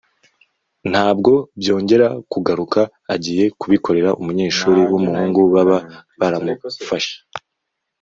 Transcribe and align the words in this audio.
nabwo 0.91 1.33
byongera 1.59 2.07
kugaruka 2.31 2.81
agiye 3.13 3.45
kubikorera 3.59 4.09
umunyeshuri 4.21 4.79
w’umuhungu 4.89 5.39
baba 5.53 5.77
baramufashe 6.19 7.15